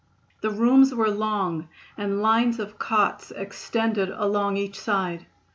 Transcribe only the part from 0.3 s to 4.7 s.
The rooms were long, and lines of cots extended along